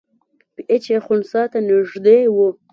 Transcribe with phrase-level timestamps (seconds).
[0.53, 2.47] پی ایچ یې خنثی ته نږدې وي.